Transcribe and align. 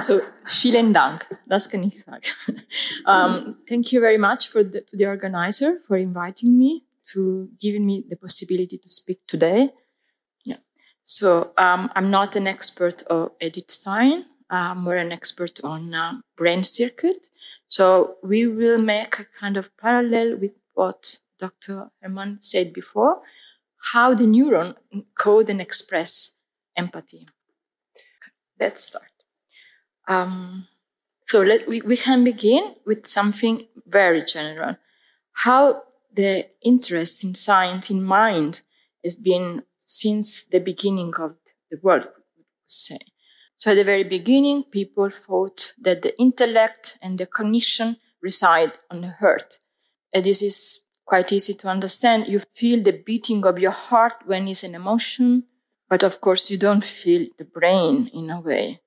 So, 0.00 0.20
vielen 0.44 0.92
Dank. 0.92 1.26
Das 1.46 1.68
kann 1.68 1.82
ich 1.82 2.00
sagen. 2.04 2.22
um, 3.06 3.56
thank 3.66 3.92
you 3.92 4.00
very 4.00 4.18
much 4.18 4.48
for 4.48 4.62
the, 4.64 4.82
to 4.82 4.96
the 4.96 5.06
organizer 5.06 5.80
for 5.86 5.96
inviting 5.96 6.56
me, 6.56 6.84
to 7.12 7.48
giving 7.58 7.84
me 7.84 8.04
the 8.08 8.16
possibility 8.16 8.78
to 8.78 8.88
speak 8.88 9.20
today. 9.26 9.70
Yeah. 10.44 10.58
So, 11.04 11.52
um, 11.56 11.90
I'm 11.94 12.10
not 12.10 12.36
an 12.36 12.46
expert 12.46 13.02
of 13.08 13.32
Edith 13.40 13.70
Stein. 13.70 14.26
I'm 14.50 14.82
more 14.82 14.96
an 14.96 15.12
expert 15.12 15.60
on 15.62 15.94
uh, 15.94 16.20
brain 16.36 16.62
circuit. 16.62 17.28
So 17.68 18.16
we 18.22 18.48
will 18.48 18.78
make 18.78 19.20
a 19.20 19.26
kind 19.40 19.56
of 19.56 19.76
parallel 19.76 20.36
with 20.36 20.54
what 20.74 21.20
Dr. 21.38 21.90
Herman 22.02 22.38
said 22.40 22.72
before, 22.72 23.22
how 23.92 24.12
the 24.12 24.24
neuron 24.24 24.74
code 25.16 25.48
and 25.48 25.60
express 25.60 26.32
empathy. 26.76 27.28
Let's 28.58 28.82
start. 28.82 29.09
Um, 30.08 30.66
so 31.26 31.42
let, 31.42 31.68
we, 31.68 31.80
we 31.82 31.96
can 31.96 32.24
begin 32.24 32.74
with 32.86 33.06
something 33.06 33.66
very 33.86 34.22
general. 34.22 34.76
How 35.32 35.82
the 36.12 36.46
interest 36.62 37.24
in 37.24 37.34
science 37.34 37.90
in 37.90 38.02
mind 38.02 38.62
has 39.04 39.14
been 39.14 39.62
since 39.84 40.44
the 40.44 40.58
beginning 40.58 41.12
of 41.18 41.36
the 41.70 41.78
world, 41.82 42.08
say. 42.66 42.98
So 43.56 43.72
at 43.72 43.74
the 43.74 43.84
very 43.84 44.04
beginning, 44.04 44.64
people 44.64 45.10
thought 45.10 45.74
that 45.80 46.02
the 46.02 46.18
intellect 46.18 46.98
and 47.02 47.18
the 47.18 47.26
cognition 47.26 47.96
reside 48.22 48.72
on 48.90 49.02
the 49.02 49.10
heart. 49.20 49.58
And 50.12 50.24
this 50.24 50.42
is 50.42 50.80
quite 51.04 51.32
easy 51.32 51.54
to 51.54 51.68
understand. 51.68 52.26
You 52.26 52.40
feel 52.40 52.82
the 52.82 53.02
beating 53.04 53.44
of 53.44 53.58
your 53.58 53.72
heart 53.72 54.14
when 54.26 54.48
it's 54.48 54.64
an 54.64 54.74
emotion, 54.74 55.44
but 55.88 56.02
of 56.02 56.20
course 56.20 56.50
you 56.50 56.58
don't 56.58 56.84
feel 56.84 57.26
the 57.38 57.44
brain 57.44 58.10
in 58.14 58.30
a 58.30 58.40
way. 58.40 58.80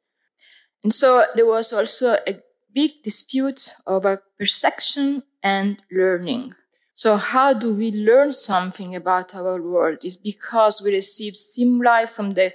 And 0.84 0.94
so 0.94 1.26
there 1.36 1.46
was 1.46 1.72
also 1.72 2.18
a 2.28 2.40
big 2.74 3.04
dispute 3.04 3.76
over 3.88 4.24
perception 4.38 5.24
and 5.42 5.82
learning. 5.92 6.54
So 6.94 7.18
how 7.18 7.54
do 7.54 7.74
we 7.74 7.92
learn 7.92 8.32
something 8.32 8.96
about 8.96 9.34
our 9.34 9.62
world? 9.62 10.04
Is 10.04 10.18
because 10.18 10.82
we 10.84 10.92
receive 10.92 11.36
stimuli 11.36 12.06
from 12.06 12.34
the, 12.34 12.54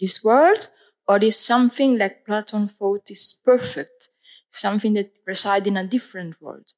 this 0.00 0.22
world 0.22 0.68
or 1.08 1.18
is 1.18 1.38
something 1.38 1.98
like 1.98 2.24
Platon 2.26 2.68
thought 2.68 3.10
is 3.10 3.40
perfect, 3.44 4.08
something 4.50 4.94
that 4.94 5.12
resides 5.26 5.66
in 5.66 5.76
a 5.76 5.86
different 5.86 6.40
world. 6.40 6.72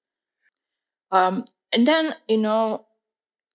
Um, 1.11 1.45
and 1.73 1.87
then, 1.87 2.15
you 2.29 2.39
know, 2.39 2.87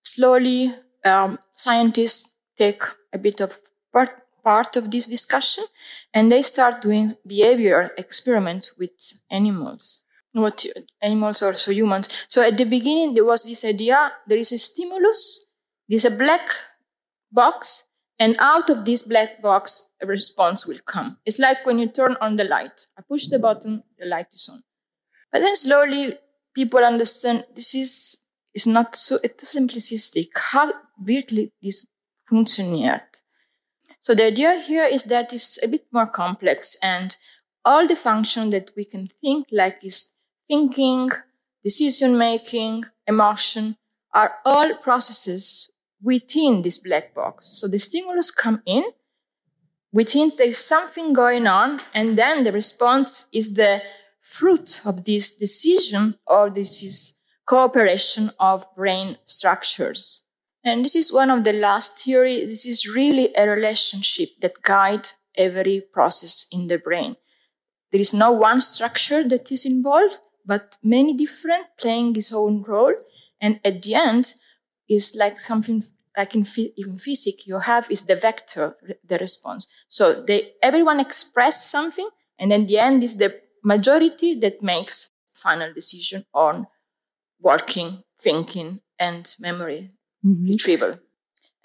slowly 0.04 0.74
um, 1.06 1.40
scientists 1.54 2.36
take 2.58 2.84
a 3.14 3.18
bit 3.18 3.40
of 3.40 3.58
part, 3.94 4.19
part 4.44 4.76
of 4.76 4.92
this 4.92 5.08
discussion 5.08 5.66
and 6.14 6.32
they 6.32 6.42
start 6.42 6.82
doing 6.82 7.14
behavior 7.26 7.92
experiments 7.98 8.78
with 8.78 8.92
animals. 9.30 10.04
What 10.34 10.64
animals 11.02 11.42
or 11.42 11.54
so 11.56 11.72
humans. 11.72 12.08
So 12.28 12.44
at 12.44 12.58
the 12.58 12.64
beginning, 12.64 13.16
there 13.16 13.26
was 13.26 13.46
this 13.46 13.66
idea 13.66 14.12
there 14.28 14.38
is 14.38 14.52
a 14.52 14.60
stimulus, 14.60 15.46
there's 15.88 16.06
a 16.06 16.12
black 16.12 16.50
box, 17.32 17.86
and 18.20 18.36
out 18.40 18.70
of 18.70 18.86
this 18.86 19.04
black 19.04 19.42
box, 19.42 19.90
a 20.02 20.06
response 20.06 20.68
will 20.68 20.80
come. 20.86 21.18
It's 21.26 21.40
like 21.40 21.66
when 21.66 21.80
you 21.80 21.88
turn 21.88 22.18
on 22.20 22.36
the 22.36 22.44
light. 22.44 22.86
I 22.98 23.02
push 23.02 23.28
the 23.28 23.40
button, 23.40 23.84
the 23.98 24.06
light 24.06 24.28
is 24.34 24.50
on. 24.52 24.62
But 25.32 25.40
then 25.40 25.56
slowly 25.56 26.18
people 26.54 26.82
understand 26.84 27.46
this 27.56 27.74
is, 27.74 28.18
is 28.54 28.68
not 28.68 28.96
so 28.96 29.20
it's 29.24 29.56
simplistic. 29.56 30.30
How 30.36 30.74
really 31.02 31.54
this 31.62 31.88
functions? 32.30 33.02
So 34.02 34.16
the 34.16 34.26
idea 34.26 34.62
here 34.66 34.86
is 34.86 35.04
that 35.06 35.34
it's 35.34 35.62
a 35.62 35.68
bit 35.68 35.86
more 35.92 36.08
complex 36.08 36.78
and 36.82 37.16
all 37.66 37.88
the 37.88 37.96
function 37.96 38.50
that 38.52 38.72
we 38.76 38.86
can 38.86 39.10
think 39.22 39.48
like 39.52 39.80
is 39.84 40.14
thinking, 40.48 41.10
decision 41.64 42.18
making, 42.18 42.86
emotion 43.06 43.78
are 44.14 44.36
all 44.46 44.76
processes 44.76 45.72
within 46.02 46.62
this 46.62 46.78
black 46.78 47.14
box. 47.14 47.60
So 47.60 47.68
the 47.68 47.78
stimulus 47.78 48.32
come 48.32 48.62
in, 48.66 48.84
which 49.92 50.16
means 50.16 50.38
there 50.38 50.48
is 50.48 50.58
something 50.58 51.14
going 51.14 51.46
on, 51.48 51.80
and 51.94 52.18
then 52.18 52.44
the 52.44 52.52
response 52.52 53.28
is 53.34 53.54
the 53.54 53.82
fruit 54.22 54.82
of 54.86 55.06
this 55.06 55.36
decision 55.36 56.16
or 56.26 56.50
this 56.50 56.84
is 56.84 57.16
cooperation 57.46 58.32
of 58.40 58.66
brain 58.76 59.18
structures. 59.26 60.24
And 60.64 60.84
this 60.84 60.96
is 60.96 61.14
one 61.14 61.30
of 61.30 61.44
the 61.44 61.54
last 61.54 62.04
theory. 62.04 62.46
This 62.46 62.66
is 62.66 62.88
really 62.88 63.34
a 63.36 63.50
relationship 63.50 64.30
that 64.42 64.62
guide 64.64 65.10
every 65.38 65.82
process 65.94 66.48
in 66.52 66.68
the 66.68 66.78
brain. 66.78 67.16
There 67.92 68.02
is 68.02 68.14
no 68.14 68.32
one 68.32 68.62
structure 68.62 69.24
that 69.28 69.52
is 69.52 69.66
involved, 69.66 70.20
but 70.46 70.76
many 70.84 71.14
different 71.16 71.66
playing 71.80 72.16
its 72.16 72.34
own 72.34 72.64
role. 72.68 72.94
And 73.42 73.60
at 73.64 73.82
the 73.82 73.96
end, 73.96 74.34
is 74.90 75.16
like 75.16 75.40
something 75.40 75.84
like 76.18 76.36
in, 76.36 76.46
in 76.76 76.98
physics 76.98 77.44
you 77.46 77.60
have 77.60 77.90
is 77.90 78.04
the 78.04 78.16
vector, 78.16 78.76
the 79.08 79.18
response. 79.20 79.68
So 79.88 80.24
they, 80.26 80.54
everyone 80.62 81.00
express 81.00 81.70
something 81.70 82.10
and 82.40 82.52
in 82.52 82.66
the 82.66 82.80
end 82.80 83.04
is 83.04 83.18
the 83.18 83.40
majority 83.64 84.34
that 84.40 84.64
makes 84.64 85.12
final 85.34 85.72
decision 85.74 86.26
on 86.34 86.68
working, 87.40 88.04
thinking 88.20 88.82
and 88.98 89.34
memory 89.40 89.92
mm-hmm. 90.26 90.52
retrieval. 90.52 91.00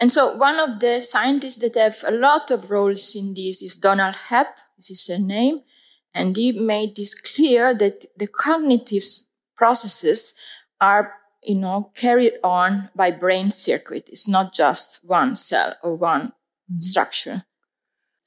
And 0.01 0.11
so 0.11 0.35
one 0.37 0.59
of 0.59 0.81
the 0.81 1.01
scientists 1.01 1.59
that 1.59 1.77
have 1.77 2.03
a 2.07 2.11
lot 2.11 2.51
of 2.51 2.71
roles 2.71 3.15
in 3.15 3.35
this 3.35 3.63
is 3.63 3.77
Donald 3.77 4.17
Hebb. 4.29 4.49
This 4.77 4.91
is 4.91 5.07
her 5.09 5.19
name. 5.19 5.61
And 6.13 6.37
he 6.37 6.53
made 6.53 6.97
this 6.97 7.15
clear 7.15 7.75
that 7.75 8.05
the 8.17 8.27
cognitive 8.27 9.05
processes 9.57 10.35
are 10.81 11.15
you 11.45 11.55
know, 11.55 11.91
carried 11.95 12.35
on 12.43 12.89
by 12.97 13.11
brain 13.11 13.51
circuit. 13.51 14.09
It's 14.09 14.27
not 14.27 14.55
just 14.55 15.01
one 15.05 15.37
cell 15.37 15.75
or 15.83 15.95
one 15.95 16.29
mm-hmm. 16.71 16.81
structure. 16.81 17.45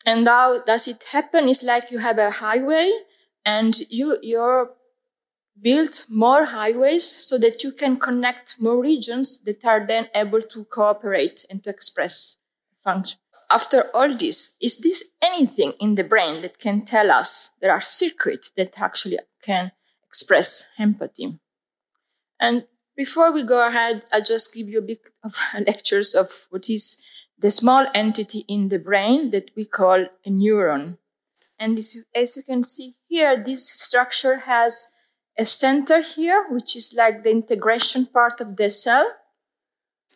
And 0.06 0.26
how 0.28 0.64
does 0.64 0.88
it 0.88 1.04
happen? 1.12 1.50
It's 1.50 1.64
like 1.64 1.92
you 1.92 1.98
have 2.00 2.18
a 2.18 2.32
highway 2.32 2.92
and 3.46 3.78
you, 3.90 4.18
you're 4.22 4.72
build 5.62 6.06
more 6.08 6.46
highways 6.46 7.04
so 7.04 7.38
that 7.38 7.64
you 7.64 7.72
can 7.72 7.98
connect 7.98 8.62
more 8.62 8.82
regions 8.82 9.40
that 9.42 9.64
are 9.66 9.86
then 9.86 10.08
able 10.14 10.42
to 10.42 10.66
cooperate 10.66 11.46
and 11.50 11.64
to 11.64 11.70
express 11.70 12.38
function. 12.84 13.20
After 13.50 13.90
all 13.94 14.16
this, 14.16 14.56
is 14.62 14.78
this 14.80 15.12
anything 15.22 15.74
in 15.80 15.96
the 15.96 16.04
brain 16.04 16.42
that 16.42 16.60
can 16.60 16.84
tell 16.86 17.12
us 17.12 17.52
there 17.62 17.72
are 17.72 17.82
circuits 17.82 18.52
that 18.58 18.74
actually 18.76 19.20
can 19.42 19.72
express 20.06 20.68
empathy? 20.78 21.40
And 22.40 22.66
before 22.96 23.32
we 23.32 23.44
go 23.44 23.66
ahead, 23.66 24.04
I'll 24.12 24.24
just 24.24 24.54
give 24.54 24.68
you 24.68 24.80
a 24.80 24.90
bit 24.90 25.02
of 25.24 25.40
lectures 25.66 26.14
of 26.14 26.48
what 26.50 26.70
is 26.70 27.02
the 27.40 27.52
small 27.52 27.88
entity 27.94 28.44
in 28.48 28.68
the 28.68 28.80
brain 28.80 29.30
that 29.32 29.52
we 29.56 29.64
call 29.66 30.08
a 30.26 30.30
neuron. 30.30 30.98
And 31.60 31.78
as 31.78 32.36
you 32.36 32.44
can 32.44 32.64
see 32.64 32.96
here, 33.08 33.42
this 33.44 33.70
structure 33.70 34.40
has 34.40 34.88
a 35.38 35.46
center 35.46 36.02
here, 36.02 36.46
which 36.50 36.76
is 36.76 36.94
like 36.96 37.24
the 37.24 37.32
integration 37.32 38.06
part 38.08 38.42
of 38.42 38.56
the 38.56 38.70
cell. 38.70 39.06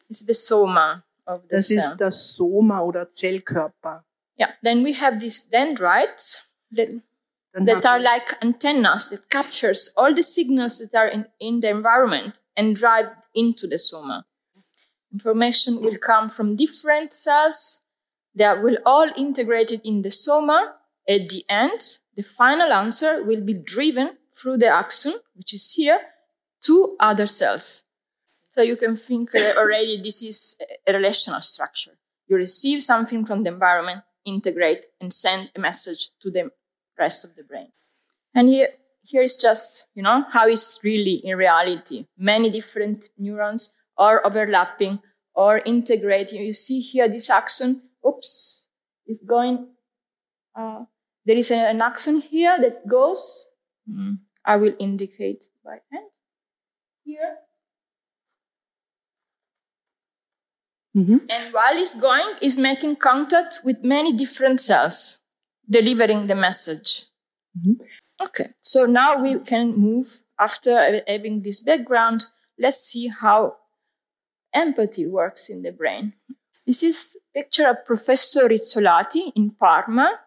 It's 0.10 0.26
the 0.26 0.34
soma 0.34 1.04
of 1.28 1.44
the 1.50 1.58
das 1.58 1.68
cell. 1.68 1.78
Das 1.78 1.92
ist 1.92 1.98
das 2.00 2.34
Soma 2.34 2.82
oder 2.82 3.14
Zellkörper. 3.14 4.04
Yeah. 4.38 4.54
Then 4.64 4.84
we 4.84 4.94
have 4.94 5.20
these 5.20 5.48
dendrites 5.50 6.48
that 6.72 6.90
that 7.54 7.86
are 7.86 8.00
like 8.00 8.38
antennas 8.42 9.10
that 9.10 9.30
captures 9.30 9.92
all 9.98 10.14
the 10.14 10.24
signals 10.24 10.80
that 10.80 10.96
are 10.96 11.08
in, 11.08 11.26
in 11.40 11.60
the 11.60 11.70
environment 11.70 12.40
and 12.56 12.76
drive 12.76 13.10
into 13.36 13.68
the 13.68 13.78
soma. 13.78 14.26
Information 15.12 15.82
will 15.82 15.98
come 15.98 16.30
from 16.30 16.56
different 16.56 17.12
cells 17.12 17.82
that 18.34 18.64
will 18.64 18.78
all 18.86 19.10
integrated 19.18 19.82
in 19.84 20.02
the 20.02 20.12
soma. 20.12 20.76
At 21.08 21.28
the 21.30 21.44
end, 21.50 22.00
the 22.16 22.24
final 22.24 22.72
answer 22.72 23.22
will 23.24 23.42
be 23.42 23.54
driven 23.54 24.18
through 24.42 24.58
the 24.58 24.68
axon, 24.68 25.14
which 25.36 25.54
is 25.54 25.74
here, 25.74 26.00
to 26.64 26.96
other 27.00 27.28
cells. 27.28 27.84
So 28.56 28.62
you 28.62 28.76
can 28.76 28.96
think 28.96 29.34
already 29.36 29.98
this 29.98 30.22
is 30.22 30.58
a 30.88 30.94
relational 30.94 31.42
structure. 31.42 31.92
You 32.28 32.38
receive 32.38 32.84
something 32.84 33.26
from 33.26 33.42
the 33.42 33.50
environment, 33.50 34.04
integrate, 34.26 34.86
and 35.00 35.14
send 35.14 35.52
a 35.56 35.60
message 35.60 36.10
to 36.22 36.32
the 36.32 36.52
rest 36.98 37.26
of 37.26 37.36
the 37.36 37.44
brain. 37.44 37.72
And 38.34 38.50
here, 38.50 38.70
here 39.04 39.24
is 39.24 39.36
just, 39.36 39.88
you 39.96 40.04
know, 40.04 40.26
how 40.32 40.48
it's 40.48 40.80
really 40.84 41.16
in 41.24 41.38
reality. 41.38 42.06
Many 42.18 42.50
different 42.50 43.10
neurons 43.18 43.74
are 43.98 44.26
overlapping 44.26 45.00
or 45.34 45.60
integrating. 45.60 46.42
You 46.42 46.54
see 46.54 46.82
here 46.82 47.08
this 47.08 47.30
axon, 47.30 47.82
oops, 48.08 48.68
is 49.08 49.22
going, 49.26 49.68
uh, 50.56 50.86
there 51.26 51.38
is 51.38 51.52
an 51.52 51.82
axon 51.82 52.22
here 52.22 52.58
that 52.60 52.88
goes, 52.88 53.48
mm, 53.90 54.18
I 54.46 54.58
will 54.58 54.74
indicate 54.80 55.46
by 55.64 55.78
hand 55.92 56.10
here. 57.04 57.38
Mm-hmm. 60.96 61.18
And 61.30 61.54
while 61.54 61.78
it's 61.78 62.00
going, 62.00 62.36
it's 62.42 62.58
making 62.58 62.98
contact 62.98 63.62
with 63.64 63.84
many 63.84 64.14
different 64.14 64.60
cells 64.60 65.20
delivering 65.70 66.28
the 66.28 66.36
message. 66.36 67.06
Mm-hmm. 67.58 67.84
Okay, 68.26 68.50
so 68.62 68.86
now 68.86 69.22
we 69.22 69.40
can 69.40 69.76
move 69.76 70.06
after 70.40 71.02
having 71.08 71.42
this 71.42 71.60
background. 71.60 72.26
Let's 72.60 72.78
see 72.78 73.08
how 73.08 73.56
empathy 74.54 75.08
works 75.08 75.50
in 75.50 75.62
the 75.62 75.72
brain. 75.72 76.14
This 76.68 76.84
is 76.84 77.16
picture 77.34 77.68
of 77.68 77.86
Professor 77.86 78.48
Rizzolatti 78.48 79.32
in 79.36 79.52
Parma, 79.52 80.20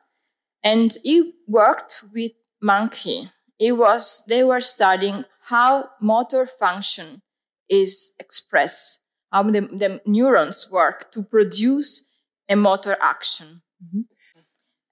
and 0.63 0.91
he 1.03 1.35
worked 1.47 2.03
with 2.13 2.33
monkey. 2.61 3.31
It 3.65 3.73
was 3.79 4.23
they 4.29 4.45
were 4.45 4.61
studying 4.61 5.25
how 5.49 5.89
motor 5.99 6.45
function 6.45 7.23
is 7.67 8.13
expressed, 8.21 9.01
how 9.33 9.45
the, 9.45 9.63
the 9.83 10.03
neurons 10.05 10.69
work 10.71 11.11
to 11.13 11.23
produce 11.23 12.05
a 12.47 12.57
motor 12.57 12.99
action. 13.01 13.63
Mm-hmm. 13.83 14.03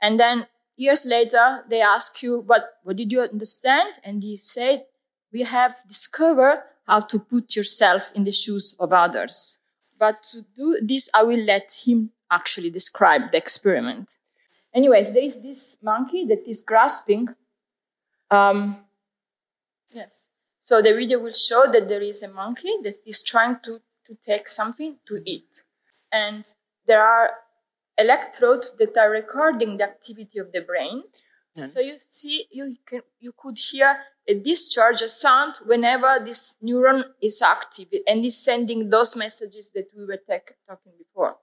And 0.01 0.19
then 0.19 0.47
years 0.75 1.05
later, 1.05 1.65
they 1.69 1.83
ask 1.83 2.23
you, 2.23 2.41
what, 2.41 2.65
what 2.83 2.97
did 2.97 3.13
you 3.13 3.21
understand? 3.21 3.99
And 4.05 4.25
you 4.25 4.39
say, 4.39 4.85
we 5.31 5.43
have 5.43 5.75
discovered 5.87 6.63
how 6.87 7.01
to 7.01 7.19
put 7.19 7.55
yourself 7.55 8.11
in 8.15 8.25
the 8.25 8.33
shoes 8.33 8.75
of 8.81 8.91
others. 8.95 9.59
But 9.99 10.23
to 10.33 10.47
do 10.57 10.79
this, 10.83 11.11
I 11.15 11.25
will 11.25 11.45
let 11.45 11.83
him 11.87 12.13
actually 12.31 12.71
describe 12.71 13.33
the 13.33 13.37
experiment. 13.37 14.13
Anyways, 14.75 15.13
there 15.13 15.23
is 15.25 15.43
this 15.43 15.77
monkey 15.83 16.25
that 16.25 16.49
is 16.49 16.63
grasping. 16.63 17.29
Um, 18.33 18.79
yes. 19.91 20.27
So 20.65 20.81
the 20.81 20.95
video 20.95 21.19
will 21.19 21.35
show 21.35 21.67
that 21.71 21.89
there 21.89 22.01
is 22.01 22.23
a 22.23 22.33
monkey 22.33 22.73
that 22.83 22.95
is 23.05 23.23
trying 23.23 23.59
to, 23.65 23.81
to 24.07 24.17
take 24.27 24.49
something 24.49 24.97
to 25.07 25.21
eat. 25.27 25.63
And 26.11 26.45
there 26.87 27.03
are 27.03 27.31
electrodes 27.99 28.73
that 28.79 28.97
are 28.97 29.11
recording 29.11 29.77
the 29.77 29.85
activity 29.85 30.39
of 30.39 30.51
the 30.53 30.63
brain. 30.63 31.05
So 31.75 31.81
you 31.81 31.97
see, 32.09 32.47
you 32.51 32.77
can, 32.87 33.03
you 33.21 33.33
could 33.37 33.59
hear 33.59 33.99
a 34.27 34.33
discharge, 34.33 35.03
a 35.03 35.09
sound 35.11 35.57
whenever 35.67 36.19
this 36.25 36.55
neuron 36.65 37.05
is 37.21 37.43
active 37.43 37.89
and 38.07 38.25
is 38.25 38.43
sending 38.43 38.89
those 38.89 39.15
messages 39.17 39.71
that 39.75 39.89
we 39.95 40.07
were 40.07 40.21
take, 40.27 40.55
talking 40.67 40.93
before. 40.97 41.37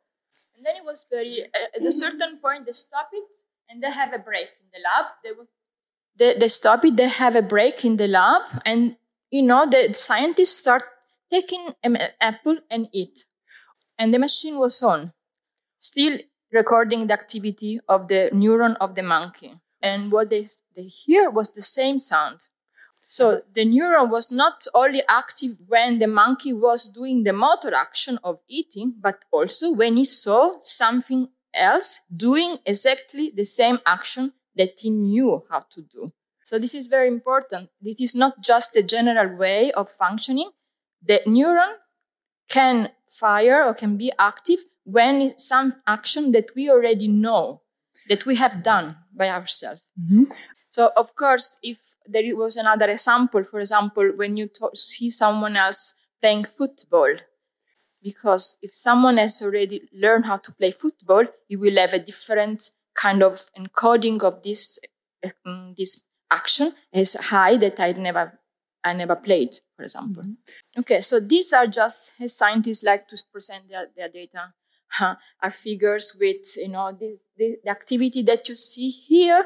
And 0.55 0.65
then 0.65 0.77
it 0.77 0.83
was 0.83 1.05
very, 1.11 1.45
at 1.75 1.85
a 1.85 1.91
certain 1.91 2.39
point, 2.41 2.65
they 2.65 2.71
stop 2.71 3.09
it 3.13 3.29
and 3.69 3.83
they 3.83 3.91
have 3.91 4.11
a 4.11 4.17
break 4.17 4.49
in 4.59 4.67
the 4.73 4.79
lab. 4.79 5.05
They, 5.23 5.29
they, 6.19 6.35
they 6.35 6.47
stop 6.47 6.85
it, 6.85 6.97
they 6.97 7.07
have 7.07 7.35
a 7.35 7.41
break 7.41 7.83
in 7.83 7.97
the 7.97 8.07
lab 8.07 8.43
and 8.65 8.95
you 9.31 9.43
know, 9.43 9.67
the 9.69 9.93
scientists 9.93 10.57
start 10.57 10.83
taking 11.31 11.73
an 11.83 11.97
apple 12.19 12.57
and 12.69 12.87
eat. 12.91 13.25
And 13.97 14.13
the 14.13 14.19
machine 14.19 14.57
was 14.57 14.81
on, 14.81 15.13
still 15.77 16.19
recording 16.51 17.07
the 17.07 17.13
activity 17.13 17.79
of 17.87 18.07
the 18.07 18.29
neuron 18.33 18.75
of 18.81 18.95
the 18.95 19.03
monkey. 19.03 19.59
And 19.81 20.11
what 20.11 20.29
they, 20.29 20.49
they 20.75 20.83
hear 20.83 21.29
was 21.29 21.51
the 21.51 21.61
same 21.61 21.99
sound. 21.99 22.47
So 23.07 23.41
the 23.53 23.65
neuron 23.65 24.09
was 24.09 24.31
not 24.31 24.65
only 24.73 25.03
active 25.09 25.57
when 25.67 25.99
the 25.99 26.07
monkey 26.07 26.53
was 26.53 26.89
doing 26.89 27.23
the 27.23 27.33
motor 27.33 27.73
action 27.73 28.19
of 28.23 28.39
eating, 28.47 28.95
but 28.99 29.25
also 29.31 29.71
when 29.71 29.97
he 29.97 30.05
saw 30.05 30.53
something 30.61 31.29
else 31.53 32.01
doing 32.15 32.57
exactly 32.65 33.31
the 33.35 33.43
same 33.43 33.79
action 33.85 34.33
that 34.55 34.79
he 34.79 34.89
knew 34.89 35.43
how 35.49 35.65
to 35.71 35.81
do. 35.81 36.07
So 36.45 36.57
this 36.57 36.73
is 36.73 36.87
very 36.87 37.07
important. 37.07 37.69
This 37.81 38.01
is 38.01 38.15
not 38.15 38.41
just 38.43 38.75
a 38.75 38.81
general 38.81 39.37
way 39.37 39.71
of 39.71 39.89
functioning. 39.89 40.49
The 41.05 41.21
neuron 41.27 41.75
can 42.49 42.89
fire 43.07 43.63
or 43.63 43.73
can 43.73 43.97
be 43.97 44.11
active 44.17 44.59
when 44.83 45.21
it's 45.21 45.47
some 45.47 45.75
action 45.85 46.31
that 46.31 46.47
we 46.55 46.69
already 46.69 47.07
know 47.07 47.61
that 48.07 48.25
we 48.25 48.35
have 48.35 48.63
done 48.63 48.97
by 49.15 49.29
ourselves. 49.29 49.81
Mm-hmm. 50.01 50.23
So 50.71 50.91
of 50.97 51.15
course, 51.15 51.59
if 51.61 51.77
there 52.07 52.35
was 52.35 52.57
another 52.57 52.89
example, 52.89 53.43
for 53.43 53.59
example, 53.59 54.11
when 54.15 54.35
you 54.35 54.47
to- 54.47 54.71
see 54.75 55.11
someone 55.11 55.55
else 55.55 55.93
playing 56.19 56.45
football, 56.45 57.13
because 58.01 58.57
if 58.61 58.71
someone 58.73 59.17
has 59.17 59.41
already 59.41 59.87
learned 59.93 60.25
how 60.25 60.37
to 60.37 60.51
play 60.53 60.71
football, 60.71 61.25
you 61.47 61.59
will 61.59 61.75
have 61.75 61.93
a 61.93 61.99
different 61.99 62.71
kind 62.99 63.23
of 63.23 63.33
encoding 63.57 64.21
of 64.23 64.43
this 64.43 64.79
um, 65.45 65.73
this 65.77 66.05
action 66.29 66.73
is 66.91 67.13
high 67.15 67.55
that 67.57 67.79
I 67.79 67.91
never 67.93 68.39
I 68.83 68.93
never 68.93 69.15
played, 69.15 69.55
for 69.75 69.83
example. 69.83 70.23
Mm-hmm. 70.23 70.79
Okay, 70.79 71.01
so 71.01 71.19
these 71.19 71.51
are 71.53 71.67
just 71.67 72.13
as 72.19 72.37
scientists 72.37 72.83
like 72.83 73.07
to 73.09 73.17
present 73.31 73.69
their, 73.69 73.87
their 73.95 74.09
data 74.09 74.53
uh, 74.99 75.15
are 75.41 75.51
figures 75.51 76.15
with 76.19 76.57
you 76.57 76.69
know 76.69 76.91
this, 76.91 77.21
the, 77.37 77.57
the 77.63 77.69
activity 77.69 78.21
that 78.23 78.47
you 78.49 78.55
see 78.55 78.89
here 78.89 79.45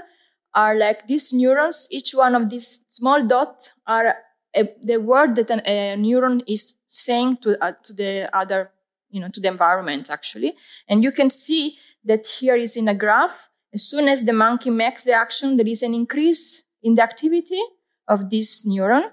are 0.54 0.76
like 0.78 1.08
these 1.08 1.34
neurons. 1.34 1.88
Each 1.92 2.14
one 2.14 2.36
of 2.36 2.50
these 2.50 2.82
small 2.90 3.26
dots 3.26 3.74
are 3.88 4.16
a, 4.56 4.70
the 4.82 4.98
word 4.98 5.36
that 5.36 5.50
an, 5.50 5.62
a 5.66 5.96
neuron 5.98 6.44
is 6.48 6.76
saying 6.88 7.38
to 7.38 7.64
uh, 7.64 7.74
to 7.84 7.94
the 7.94 8.30
other 8.36 8.72
you 9.10 9.20
know 9.20 9.30
to 9.30 9.40
the 9.40 9.48
environment 9.48 10.10
actually, 10.10 10.54
and 10.88 11.04
you 11.04 11.12
can 11.12 11.30
see 11.30 11.78
that 12.04 12.28
here 12.28 12.56
is 12.56 12.76
in 12.76 12.88
a 12.88 12.96
graph. 12.96 13.50
As 13.74 13.84
soon 13.84 14.08
as 14.08 14.24
the 14.24 14.34
monkey 14.34 14.70
makes 14.70 15.04
the 15.04 15.14
action, 15.14 15.58
there 15.58 15.68
is 15.68 15.82
an 15.82 15.94
increase 15.94 16.64
in 16.82 16.96
the 16.96 17.04
activity 17.04 17.62
of 18.08 18.30
this 18.30 18.66
neuron. 18.68 19.12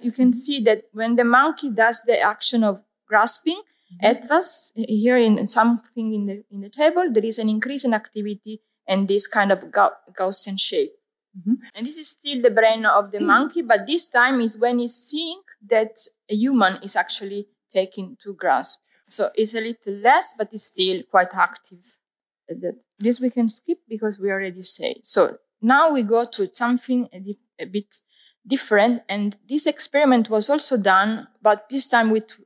You 0.00 0.12
can 0.12 0.32
see 0.32 0.60
that 0.64 0.84
when 0.92 1.16
the 1.16 1.24
monkey 1.24 1.70
does 1.70 2.02
the 2.02 2.20
action 2.20 2.64
of 2.64 2.82
grasping, 3.06 3.56
mm-hmm. 3.56 4.06
at 4.06 4.26
first, 4.26 4.72
here 4.74 5.16
in 5.16 5.46
something 5.48 6.12
in 6.12 6.26
the, 6.26 6.44
in 6.50 6.60
the 6.60 6.68
table, 6.68 7.10
there 7.10 7.24
is 7.24 7.38
an 7.38 7.48
increase 7.48 7.84
in 7.84 7.94
activity 7.94 8.60
and 8.86 9.08
this 9.08 9.26
kind 9.26 9.52
of 9.52 9.64
Gaussian 9.70 10.58
shape. 10.58 10.92
Mm-hmm. 11.38 11.54
And 11.74 11.86
this 11.86 11.96
is 11.96 12.08
still 12.10 12.42
the 12.42 12.50
brain 12.50 12.84
of 12.84 13.10
the 13.10 13.20
monkey, 13.20 13.62
but 13.62 13.86
this 13.86 14.10
time 14.10 14.40
is 14.40 14.58
when 14.58 14.80
he's 14.80 14.94
seeing 14.94 15.40
that 15.68 15.92
a 16.28 16.34
human 16.34 16.78
is 16.82 16.96
actually 16.96 17.48
taking 17.72 18.16
to 18.22 18.34
grasp. 18.34 18.80
So 19.08 19.30
it's 19.34 19.54
a 19.54 19.60
little 19.60 19.94
less, 19.94 20.34
but 20.36 20.48
it's 20.52 20.66
still 20.66 21.02
quite 21.10 21.34
active. 21.34 21.98
That 22.48 22.82
this 22.98 23.20
we 23.20 23.30
can 23.30 23.48
skip 23.48 23.78
because 23.88 24.18
we 24.18 24.30
already 24.30 24.62
say. 24.62 25.00
So 25.04 25.38
now 25.60 25.90
we 25.90 26.02
go 26.02 26.24
to 26.24 26.48
something 26.52 27.08
a, 27.12 27.20
di- 27.20 27.38
a 27.58 27.64
bit 27.64 27.94
different. 28.46 29.02
And 29.08 29.36
this 29.48 29.66
experiment 29.66 30.28
was 30.28 30.50
also 30.50 30.76
done, 30.76 31.28
but 31.40 31.68
this 31.70 31.86
time 31.86 32.10
with 32.10 32.38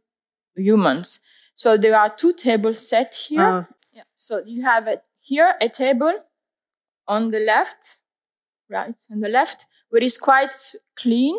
humans. 0.55 1.21
So 1.55 1.77
there 1.77 1.99
are 1.99 2.11
two 2.15 2.33
tables 2.35 2.89
set 2.89 3.15
here. 3.29 3.47
Uh. 3.47 3.65
Yeah. 3.93 4.03
So 4.17 4.43
you 4.45 4.63
have 4.63 4.87
a, 4.87 5.01
here 5.21 5.55
a 5.61 5.69
table 5.69 6.13
on 7.09 7.29
the 7.29 7.41
left, 7.41 7.99
right? 8.71 8.95
On 9.11 9.21
the 9.21 9.29
left, 9.29 9.67
where 9.89 10.03
it's 10.03 10.19
quite 10.19 10.55
clean 10.97 11.39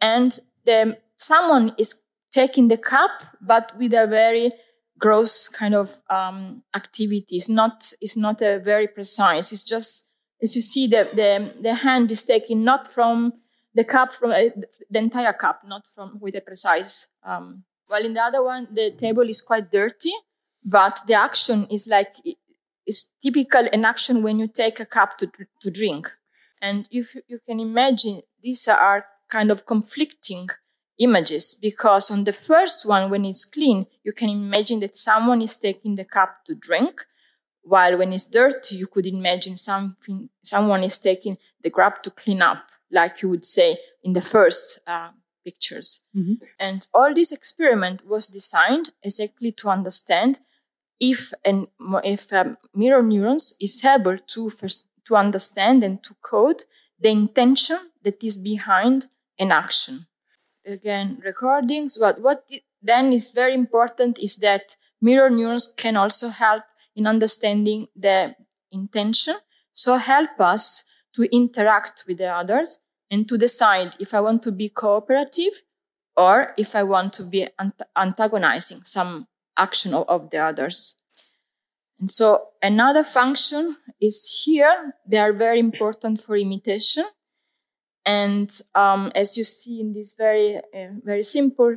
and 0.00 0.38
the, 0.66 0.98
someone 1.16 1.74
is 1.78 2.02
taking 2.32 2.68
the 2.68 2.76
cup, 2.76 3.10
but 3.40 3.72
with 3.78 3.94
a 3.94 4.06
very 4.06 4.52
gross 4.98 5.48
kind 5.48 5.74
of 5.74 6.00
um, 6.08 6.62
activity. 6.74 7.36
It's 7.36 7.48
not, 7.48 7.92
it's 8.00 8.16
not 8.16 8.40
a 8.42 8.58
very 8.58 8.86
precise. 8.86 9.52
It's 9.52 9.64
just 9.64 10.08
as 10.44 10.54
you 10.54 10.62
see, 10.62 10.86
the, 10.86 11.08
the, 11.14 11.54
the 11.60 11.74
hand 11.74 12.10
is 12.10 12.24
taken 12.24 12.64
not 12.64 12.86
from 12.86 13.32
the 13.74 13.82
cup, 13.84 14.12
from 14.12 14.30
uh, 14.30 14.50
the 14.90 14.98
entire 14.98 15.32
cup, 15.32 15.62
not 15.66 15.86
from 15.86 16.18
with 16.20 16.34
a 16.34 16.40
precise. 16.40 17.08
Um, 17.24 17.64
while 17.86 18.04
in 18.04 18.14
the 18.14 18.20
other 18.20 18.42
one, 18.44 18.68
the 18.72 18.90
table 18.90 19.28
is 19.28 19.40
quite 19.40 19.72
dirty, 19.72 20.12
but 20.64 21.00
the 21.06 21.14
action 21.14 21.66
is 21.70 21.86
like 21.86 22.14
is 22.86 23.08
typical 23.22 23.66
an 23.72 23.84
action 23.84 24.22
when 24.22 24.38
you 24.38 24.46
take 24.46 24.78
a 24.80 24.86
cup 24.86 25.18
to 25.18 25.30
to 25.60 25.70
drink. 25.70 26.12
And 26.60 26.88
if 26.90 27.14
you 27.28 27.40
can 27.46 27.58
imagine, 27.60 28.20
these 28.42 28.68
are 28.68 29.06
kind 29.28 29.50
of 29.50 29.66
conflicting 29.66 30.48
images 30.98 31.54
because 31.54 32.10
on 32.10 32.24
the 32.24 32.32
first 32.32 32.86
one, 32.86 33.10
when 33.10 33.24
it's 33.24 33.44
clean, 33.44 33.86
you 34.02 34.12
can 34.12 34.28
imagine 34.28 34.80
that 34.80 34.96
someone 34.96 35.42
is 35.42 35.56
taking 35.56 35.96
the 35.96 36.04
cup 36.04 36.44
to 36.46 36.54
drink. 36.54 37.04
While 37.62 37.98
when 37.98 38.12
it's 38.12 38.26
dirty, 38.26 38.76
you 38.76 38.86
could 38.86 39.06
imagine 39.06 39.56
something, 39.56 40.28
someone 40.42 40.84
is 40.84 40.98
taking 40.98 41.38
the 41.62 41.70
grab 41.70 42.02
to 42.02 42.10
clean 42.10 42.42
up, 42.42 42.68
like 42.90 43.22
you 43.22 43.28
would 43.30 43.44
say 43.44 43.78
in 44.02 44.12
the 44.12 44.20
first 44.20 44.78
uh, 44.86 45.08
pictures. 45.44 46.02
Mm-hmm. 46.16 46.44
And 46.58 46.86
all 46.92 47.14
this 47.14 47.32
experiment 47.32 48.06
was 48.06 48.28
designed 48.28 48.90
exactly 49.02 49.52
to 49.52 49.68
understand 49.70 50.40
if 51.00 51.32
an 51.44 51.66
if 52.04 52.32
um, 52.32 52.56
mirror 52.74 53.02
neurons 53.02 53.56
is 53.60 53.84
able 53.84 54.18
to 54.18 54.50
first, 54.50 54.86
to 55.06 55.16
understand 55.16 55.82
and 55.82 56.02
to 56.04 56.14
code 56.22 56.62
the 57.00 57.10
intention 57.10 57.78
that 58.02 58.22
is 58.22 58.36
behind 58.36 59.06
an 59.38 59.50
action. 59.52 60.06
Again, 60.66 61.20
recordings. 61.24 61.98
But 61.98 62.20
what 62.20 62.48
then 62.82 63.12
is 63.12 63.30
very 63.30 63.54
important 63.54 64.18
is 64.18 64.36
that 64.36 64.76
mirror 65.00 65.30
neurons 65.30 65.72
can 65.76 65.96
also 65.96 66.28
help 66.28 66.64
in 66.96 67.06
understanding 67.06 67.88
the 67.96 68.34
intention. 68.72 69.36
So 69.72 69.96
help 69.96 70.40
us 70.40 70.84
to 71.16 71.28
interact 71.32 72.04
with 72.06 72.18
the 72.18 72.28
others 72.28 72.78
and 73.10 73.28
to 73.28 73.36
decide 73.36 73.96
if 74.00 74.14
I 74.14 74.20
want 74.20 74.42
to 74.44 74.52
be 74.52 74.68
cooperative 74.68 75.62
or 76.16 76.54
if 76.56 76.74
I 76.74 76.82
want 76.82 77.12
to 77.14 77.24
be 77.24 77.48
antagonizing 77.96 78.82
some 78.84 79.26
action 79.56 79.94
of, 79.94 80.08
of 80.08 80.30
the 80.30 80.38
others. 80.38 80.96
And 82.00 82.10
so 82.10 82.48
another 82.62 83.04
function 83.04 83.76
is 84.00 84.42
here. 84.44 84.94
They 85.06 85.18
are 85.18 85.32
very 85.32 85.60
important 85.60 86.20
for 86.20 86.36
imitation. 86.36 87.04
And 88.06 88.50
um, 88.74 89.12
as 89.14 89.36
you 89.36 89.44
see 89.44 89.80
in 89.80 89.92
this 89.92 90.14
very, 90.14 90.56
uh, 90.56 90.92
very 91.02 91.22
simple, 91.22 91.76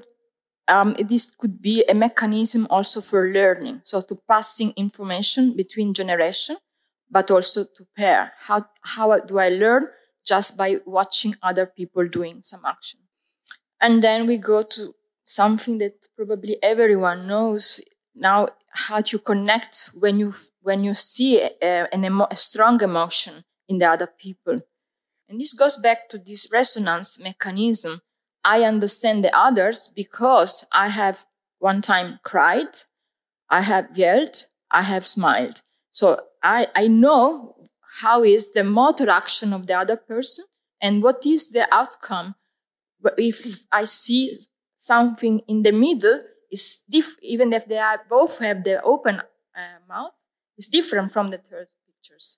um, 0.67 0.95
this 0.99 1.31
could 1.31 1.61
be 1.61 1.85
a 1.87 1.93
mechanism 1.93 2.67
also 2.69 2.99
for 2.99 3.31
learning. 3.31 3.81
So 3.83 4.01
to 4.01 4.19
passing 4.27 4.73
information 4.75 5.55
between 5.55 5.93
generation, 5.93 6.57
but 7.09 7.31
also 7.31 7.63
to 7.63 7.87
pair. 7.95 8.33
How, 8.39 8.65
how 8.81 9.17
do 9.19 9.39
I 9.39 9.49
learn? 9.49 9.87
Just 10.25 10.57
by 10.57 10.79
watching 10.85 11.35
other 11.41 11.65
people 11.65 12.05
doing 12.07 12.39
some 12.43 12.65
action. 12.65 12.99
And 13.79 14.03
then 14.03 14.27
we 14.27 14.37
go 14.37 14.63
to 14.63 14.93
something 15.23 15.77
that 15.77 16.07
probably 16.17 16.57
everyone 16.61 17.27
knows 17.27 17.79
now 18.13 18.49
how 18.71 19.01
to 19.01 19.19
connect 19.19 19.91
when 19.93 20.19
you 20.19 20.33
when 20.61 20.83
you 20.83 20.93
see 20.93 21.41
a, 21.41 21.87
an 21.93 22.03
a 22.03 22.35
strong 22.35 22.81
emotion 22.81 23.43
in 23.67 23.77
the 23.77 23.85
other 23.85 24.07
people 24.07 24.59
and 25.29 25.39
this 25.39 25.53
goes 25.53 25.77
back 25.77 26.09
to 26.09 26.17
this 26.17 26.47
resonance 26.51 27.19
mechanism. 27.21 28.01
I 28.43 28.63
understand 28.63 29.23
the 29.23 29.35
others 29.37 29.89
because 29.93 30.65
i 30.71 30.87
have 30.87 31.25
one 31.59 31.81
time 31.81 32.19
cried 32.23 32.73
i 33.49 33.61
have 33.61 33.97
yelled 33.97 34.45
i 34.71 34.83
have 34.83 35.05
smiled. 35.05 35.61
So 35.91 36.21
i 36.43 36.67
i 36.75 36.87
know 36.87 37.55
how 38.01 38.23
is 38.23 38.53
the 38.53 38.63
motor 38.63 39.09
action 39.09 39.53
of 39.53 39.67
the 39.67 39.73
other 39.73 39.97
person 39.97 40.45
and 40.81 41.01
what 41.03 41.25
is 41.25 41.49
the 41.49 41.67
outcome. 41.73 42.35
If 43.17 43.63
i 43.71 43.83
see 43.85 44.39
something 44.77 45.39
in 45.47 45.63
the 45.63 45.71
middle 45.71 46.21
is 46.51 46.81
diff- 46.89 47.19
even 47.21 47.53
if 47.53 47.65
they 47.65 47.77
are 47.77 48.01
both 48.09 48.39
have 48.39 48.63
the 48.63 48.81
open 48.83 49.19
uh, 49.19 49.79
mouth, 49.87 50.15
is 50.57 50.67
different 50.67 51.11
from 51.11 51.29
the 51.29 51.37
third 51.37 51.67
pictures. 51.85 52.37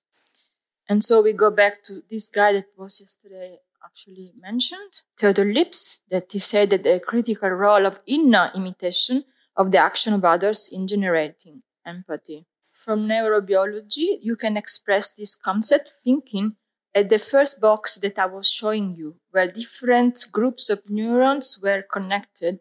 And 0.90 1.04
so 1.04 1.22
we 1.22 1.32
go 1.32 1.52
back 1.52 1.84
to 1.84 2.02
this 2.10 2.28
guy 2.28 2.52
that 2.52 2.66
was 2.76 3.00
yesterday 3.00 3.58
actually 3.84 4.32
mentioned, 4.42 5.02
Theodor 5.16 5.44
Lipps, 5.44 6.00
that 6.10 6.26
he 6.32 6.40
said 6.40 6.70
that 6.70 6.82
the 6.82 6.98
critical 6.98 7.48
role 7.50 7.86
of 7.86 8.00
inner 8.06 8.50
imitation 8.56 9.22
of 9.56 9.70
the 9.70 9.78
action 9.78 10.12
of 10.14 10.24
others 10.24 10.68
in 10.72 10.88
generating 10.88 11.62
empathy. 11.86 12.44
From 12.72 13.06
neurobiology, 13.06 14.18
you 14.20 14.34
can 14.34 14.56
express 14.56 15.12
this 15.12 15.36
concept 15.36 15.92
thinking 16.02 16.56
at 16.92 17.08
the 17.08 17.18
first 17.18 17.60
box 17.60 17.94
that 17.98 18.18
I 18.18 18.26
was 18.26 18.50
showing 18.50 18.96
you, 18.96 19.14
where 19.30 19.46
different 19.46 20.26
groups 20.32 20.68
of 20.70 20.90
neurons 20.90 21.56
were 21.62 21.82
connected, 21.82 22.58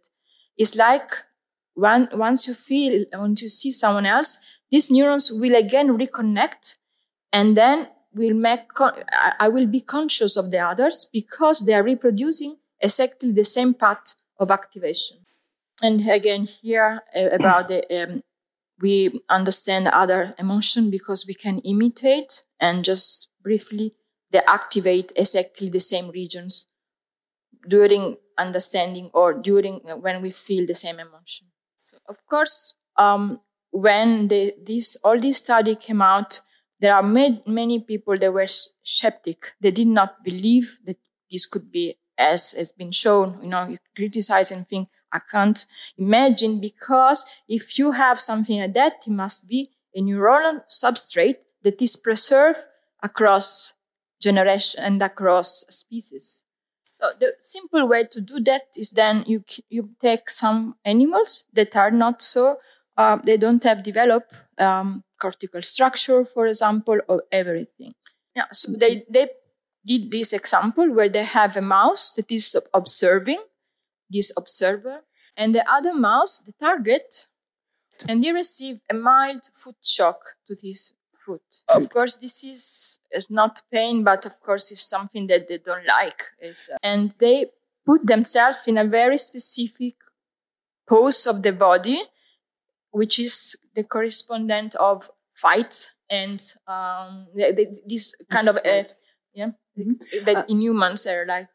It's 0.55 0.75
like 0.75 1.09
once 1.75 2.47
you 2.47 2.53
feel, 2.53 3.05
once 3.13 3.41
you 3.41 3.49
see 3.49 3.71
someone 3.71 4.05
else, 4.05 4.37
these 4.69 4.91
neurons 4.91 5.31
will 5.31 5.55
again 5.55 5.97
reconnect 5.97 6.75
and 7.31 7.57
then 7.57 7.87
will 8.13 8.33
make, 8.33 8.61
I 9.39 9.47
will 9.49 9.67
be 9.67 9.81
conscious 9.81 10.35
of 10.37 10.51
the 10.51 10.59
others 10.59 11.07
because 11.11 11.61
they 11.61 11.73
are 11.73 11.83
reproducing 11.83 12.57
exactly 12.79 13.31
the 13.31 13.45
same 13.45 13.73
path 13.73 14.15
of 14.39 14.51
activation. 14.51 15.17
And 15.81 16.07
again, 16.09 16.45
here 16.45 17.03
uh, 17.15 17.29
about 17.29 17.67
the, 17.67 17.83
um, 18.03 18.23
we 18.81 19.21
understand 19.29 19.87
other 19.87 20.33
emotion 20.37 20.89
because 20.89 21.25
we 21.27 21.33
can 21.33 21.59
imitate 21.59 22.43
and 22.59 22.83
just 22.83 23.29
briefly 23.41 23.93
they 24.31 24.41
activate 24.47 25.11
exactly 25.15 25.69
the 25.69 25.79
same 25.79 26.09
regions 26.09 26.67
during 27.67 28.17
understanding 28.37 29.09
or 29.13 29.33
during 29.33 29.81
uh, 29.89 29.97
when 29.97 30.21
we 30.21 30.31
feel 30.31 30.65
the 30.65 30.75
same 30.75 30.99
emotion. 30.99 31.47
So 31.85 31.97
of 32.07 32.25
course, 32.27 32.75
um, 32.97 33.41
when 33.71 34.27
the, 34.27 34.53
this 34.63 34.95
all 35.03 35.19
this 35.19 35.37
study 35.37 35.75
came 35.75 36.01
out, 36.01 36.41
there 36.79 36.95
are 36.95 37.03
many, 37.03 37.41
many 37.45 37.79
people 37.79 38.17
that 38.17 38.33
were 38.33 38.47
skeptic. 38.47 39.53
They 39.59 39.71
did 39.71 39.87
not 39.87 40.23
believe 40.23 40.79
that 40.85 40.97
this 41.31 41.45
could 41.45 41.71
be 41.71 41.97
as 42.17 42.53
has 42.53 42.71
been 42.71 42.91
shown. 42.91 43.39
You 43.41 43.49
know, 43.49 43.67
you 43.67 43.77
criticize 43.95 44.51
and 44.51 44.67
think, 44.67 44.89
I 45.11 45.19
can't 45.19 45.65
imagine 45.97 46.59
because 46.59 47.25
if 47.47 47.79
you 47.79 47.91
have 47.93 48.19
something 48.19 48.59
like 48.59 48.73
that, 48.75 48.93
it 49.07 49.11
must 49.11 49.47
be 49.47 49.71
a 49.95 50.01
neuronal 50.01 50.61
substrate 50.69 51.37
that 51.63 51.81
is 51.81 51.95
preserved 51.95 52.59
across 53.01 53.73
generation 54.21 54.83
and 54.83 55.01
across 55.01 55.65
species. 55.69 56.43
So 56.93 57.11
the 57.19 57.33
simple 57.39 57.87
way 57.87 58.05
to 58.11 58.21
do 58.21 58.39
that 58.41 58.63
is 58.75 58.91
then 58.91 59.23
you 59.25 59.43
you 59.69 59.91
take 60.01 60.29
some 60.29 60.75
animals 60.83 61.45
that 61.53 61.75
are 61.75 61.91
not 61.91 62.21
so 62.21 62.57
uh, 62.97 63.17
they 63.23 63.37
don't 63.37 63.63
have 63.63 63.83
developed 63.83 64.33
um, 64.59 65.03
cortical 65.19 65.61
structure, 65.61 66.25
for 66.25 66.47
example, 66.47 66.99
or 67.07 67.23
everything. 67.31 67.93
Yeah, 68.35 68.45
so 68.51 68.71
they 68.73 69.03
they 69.09 69.27
did 69.85 70.11
this 70.11 70.33
example 70.33 70.93
where 70.93 71.09
they 71.09 71.23
have 71.23 71.57
a 71.57 71.61
mouse 71.61 72.11
that 72.13 72.31
is 72.31 72.55
observing 72.73 73.41
this 74.09 74.31
observer, 74.37 75.01
and 75.37 75.53
the 75.55 75.65
other 75.69 75.93
mouse, 75.93 76.39
the 76.39 76.53
target, 76.59 77.27
and 78.07 78.23
they 78.23 78.31
receive 78.31 78.79
a 78.89 78.93
mild 78.93 79.41
foot 79.53 79.75
shock 79.83 80.19
to 80.47 80.55
this 80.55 80.93
foot. 81.25 81.41
Of 81.67 81.89
course, 81.89 82.15
this 82.15 82.43
is 82.43 82.99
not 83.29 83.61
pain, 83.71 84.03
but 84.03 84.25
of 84.25 84.39
course, 84.39 84.71
it's 84.71 84.87
something 84.87 85.27
that 85.27 85.47
they 85.47 85.57
don't 85.57 85.85
like. 85.85 86.23
Uh, 86.43 86.77
and 86.83 87.13
they 87.19 87.47
put 87.85 88.05
themselves 88.07 88.67
in 88.67 88.77
a 88.77 88.85
very 88.85 89.17
specific 89.17 89.95
pose 90.87 91.27
of 91.27 91.43
the 91.43 91.51
body, 91.51 92.01
which 92.91 93.19
is 93.19 93.55
the 93.75 93.83
correspondent 93.83 94.75
of 94.75 95.09
fights 95.33 95.91
and 96.09 96.41
um, 96.67 97.27
this 97.87 98.13
kind 98.29 98.49
of 98.49 98.57
a, 98.65 98.87
yeah, 99.33 99.51
mm-hmm. 99.77 100.25
that 100.25 100.37
uh, 100.37 100.43
in 100.47 100.61
humans 100.61 101.05
are 101.05 101.25
like. 101.25 101.47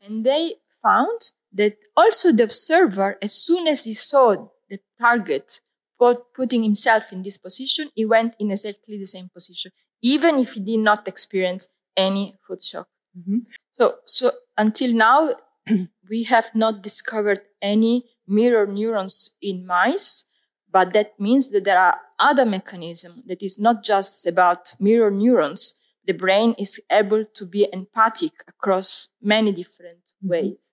And 0.00 0.24
they 0.24 0.54
found 0.82 1.20
that 1.52 1.76
also 1.96 2.32
the 2.32 2.44
observer, 2.44 3.18
as 3.20 3.34
soon 3.34 3.66
as 3.68 3.84
he 3.84 3.94
saw 3.94 4.48
the 4.68 4.78
target 4.98 5.60
put, 5.98 6.32
putting 6.34 6.62
himself 6.62 7.12
in 7.12 7.22
this 7.22 7.38
position, 7.38 7.88
he 7.94 8.04
went 8.04 8.34
in 8.38 8.50
exactly 8.50 8.98
the 8.98 9.06
same 9.06 9.28
position, 9.32 9.72
even 10.02 10.38
if 10.38 10.54
he 10.54 10.60
did 10.60 10.80
not 10.80 11.08
experience 11.08 11.68
any 11.96 12.36
foot 12.46 12.62
shock. 12.62 12.88
Mm-hmm. 13.18 13.38
So, 13.72 13.96
so 14.06 14.32
until 14.56 14.92
now, 14.92 15.34
we 16.08 16.24
have 16.24 16.50
not 16.54 16.82
discovered 16.82 17.40
any 17.60 18.04
mirror 18.26 18.66
neurons 18.66 19.36
in 19.42 19.66
mice, 19.66 20.24
but 20.70 20.92
that 20.92 21.18
means 21.18 21.50
that 21.50 21.64
there 21.64 21.78
are 21.78 21.98
other 22.18 22.44
mechanisms 22.44 23.22
that 23.26 23.42
is 23.42 23.58
not 23.58 23.82
just 23.82 24.26
about 24.26 24.74
mirror 24.78 25.10
neurons. 25.10 25.74
The 26.06 26.12
brain 26.12 26.54
is 26.58 26.80
able 26.90 27.24
to 27.34 27.46
be 27.46 27.68
empathic 27.72 28.32
across 28.46 29.08
many 29.22 29.52
different 29.52 29.98
mm-hmm. 29.98 30.30
ways. 30.30 30.72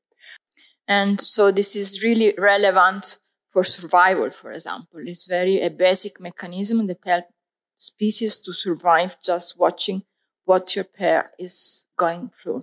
And 0.88 1.20
so 1.20 1.52
this 1.52 1.76
is 1.76 2.04
really 2.04 2.34
relevant 2.38 3.18
for 3.52 3.64
survival, 3.64 4.30
for 4.30 4.52
example. 4.52 5.00
It's 5.06 5.28
very 5.28 5.62
a 5.62 5.70
basic 5.70 6.20
mechanism 6.20 6.88
that 6.88 7.00
helps 7.06 7.30
species 7.78 8.40
to 8.40 8.54
survive 8.54 9.18
just 9.24 9.58
watching 9.58 10.04
what 10.46 10.76
your 10.76 10.86
pair 10.86 11.32
is 11.40 11.86
going 11.98 12.32
through. 12.42 12.62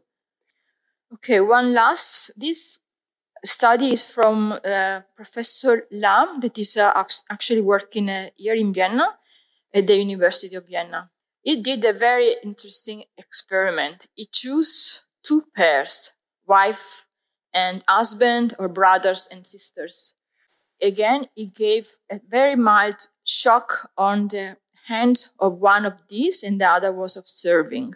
Okay, 1.15 1.41
one 1.41 1.75
last. 1.75 2.31
This 2.37 2.79
study 3.45 3.93
is 3.93 4.03
from 4.03 4.53
uh, 4.53 5.01
Professor 5.17 5.87
Lamm, 5.93 6.41
that 6.43 6.59
is 6.59 6.77
uh, 6.77 6.93
actually 7.31 7.61
working 7.61 8.09
here 8.37 8.55
in 8.55 8.73
Vienna 8.73 9.17
at 9.75 9.87
the 9.87 9.97
University 9.97 10.57
of 10.57 10.67
Vienna. 10.67 11.11
He 11.43 11.61
did 11.61 11.85
a 11.85 11.93
very 11.93 12.37
interesting 12.45 13.05
experiment. 13.19 14.07
He 14.15 14.27
chose 14.27 15.03
two 15.23 15.45
pairs, 15.57 16.13
wife 16.47 17.07
and 17.53 17.83
husband 17.89 18.55
or 18.59 18.69
brothers 18.69 19.29
and 19.31 19.47
sisters 19.47 20.15
again, 20.83 21.29
he 21.35 21.47
gave 21.47 21.97
a 22.11 22.21
very 22.29 22.57
mild 22.57 23.09
shock 23.25 23.91
on 23.97 24.29
the 24.29 24.57
hand 24.89 25.29
of 25.39 25.59
one 25.59 25.87
of 25.87 26.03
these 26.09 26.43
and 26.43 26.61
the 26.61 26.69
other 26.69 26.93
was 26.93 27.17
observing. 27.17 27.95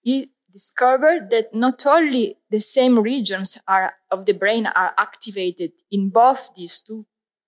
He 0.00 0.30
discovered 0.54 1.30
that 1.34 1.46
not 1.52 1.84
only 1.84 2.24
the 2.48 2.60
same 2.60 2.94
regions 3.12 3.58
are, 3.66 3.94
of 4.10 4.24
the 4.24 4.36
brain 4.42 4.64
are 4.66 4.92
activated 4.96 5.72
in 5.90 6.02
both 6.10 6.42
these 6.56 6.80
two 6.80 7.04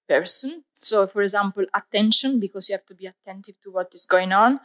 persons. 0.09 0.65
So, 0.81 1.07
for 1.07 1.23
example, 1.23 1.65
attention, 1.73 2.41
because 2.41 2.69
you 2.69 2.75
have 2.75 2.87
to 2.87 2.95
be 3.03 3.07
attentive 3.07 3.57
to 3.63 3.71
what 3.71 3.89
is 3.95 4.05
going 4.05 4.33
on, 4.33 4.61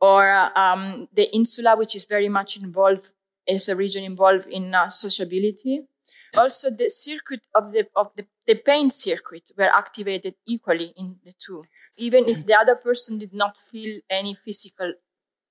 or 0.00 0.22
um, 0.58 1.08
the 1.12 1.26
insula, 1.34 1.76
which 1.76 1.94
is 1.94 2.06
very 2.06 2.28
much 2.28 2.56
involved, 2.56 3.12
is 3.46 3.68
a 3.68 3.76
region 3.76 4.02
involved 4.04 4.46
in 4.46 4.74
uh, 4.74 4.88
sociability. 4.88 5.82
Also, 6.36 6.70
the 6.70 6.88
circuit 6.88 7.42
of 7.54 7.72
the 7.72 7.82
of 7.96 8.06
the, 8.16 8.24
the 8.46 8.54
pain 8.54 8.88
circuit 8.88 9.50
were 9.58 9.72
activated 9.82 10.34
equally 10.46 10.92
in 10.96 11.16
the 11.24 11.34
two, 11.44 11.62
even 11.96 12.28
if 12.28 12.46
the 12.46 12.54
other 12.54 12.76
person 12.76 13.18
did 13.18 13.34
not 13.34 13.54
feel 13.70 14.00
any 14.08 14.34
physical 14.34 14.94